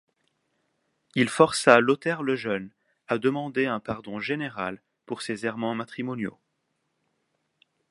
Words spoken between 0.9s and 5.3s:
Il força Lothaire le Jeune à demander un pardon général pour